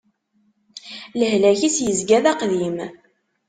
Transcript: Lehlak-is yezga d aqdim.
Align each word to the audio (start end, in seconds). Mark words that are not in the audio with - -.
Lehlak-is 1.19 1.77
yezga 1.85 2.19
d 2.23 2.25
aqdim. 2.31 2.77